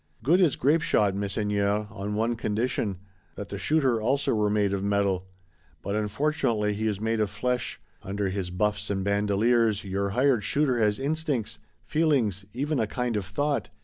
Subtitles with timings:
[0.23, 2.97] Good is grapeshot, Messeigneurs, on one condition:
[3.35, 5.27] that the shooter also were made of metal!
[5.83, 10.79] But unfortunately he is made of flesh; under his buffs and bandoleers your hired shooter
[10.79, 13.69] has instincts, feelings, even a kind of thought.